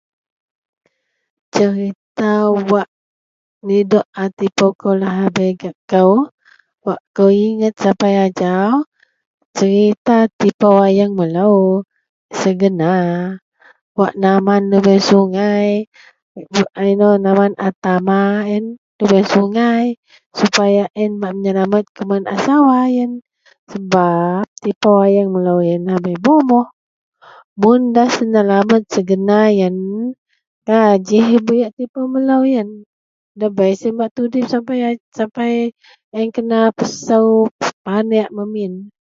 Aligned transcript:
serita 1.55 2.31
wak 2.71 2.87
nidok 3.67 4.05
a 4.23 4.25
tipou 4.37 4.71
kou 4.79 4.93
lahabei 5.03 5.51
gak 5.61 5.77
kou, 5.91 6.11
wak 6.85 7.01
kou 7.15 7.29
ingat 7.49 7.73
sapai 7.83 8.13
ajau, 8.25 8.71
Serita 9.57 10.17
wak 10.21 10.29
tipou 10.39 10.75
ayeng 10.87 11.13
melou 11.19 11.57
se 12.39 12.49
gena, 12.61 12.91
wak 13.99 14.13
naman 14.23 14.61
lubeang 14.71 15.05
Sungai 15.09 15.69
wak 16.55 16.69
inou 16.91 17.13
naman 17.25 17.51
a 17.67 17.69
tama 17.83 18.19
a 18.41 18.49
yen 18.51 18.65
lubeang 18.99 19.27
sungai 19.33 19.83
supaya 20.39 20.83
a 20.87 20.91
ien 21.01 21.13
bak 21.21 21.33
meyelamat 21.39 21.85
kuman 21.95 22.23
a 22.33 22.35
sawa 22.45 22.75
a 22.87 22.87
ien, 22.97 23.11
sebab 23.71 24.43
tipou 24.63 24.97
ayeang 25.05 25.29
melou 25.35 25.59
ien 25.67 25.81
lahabei 25.87 26.17
bomoh, 26.25 26.67
mun 27.61 27.81
da 27.95 28.03
senalamat 28.15 28.81
se 28.93 28.99
gena 29.09 29.39
ien, 29.59 29.75
pajih 30.65 31.29
buyak 31.47 31.71
tipou 31.77 32.05
melou 32.13 32.43
ien, 32.53 32.69
debei 33.39 33.75
siyen 33.77 33.99
bak 33.99 34.11
tudip 34.15 34.47
sapai, 34.51 34.95
sapai 35.17 35.53
a 36.15 36.17
ien 36.23 36.31
kena 36.35 36.59
pesou 36.77 37.51
paneak 37.85 38.29
memin. 38.35 38.93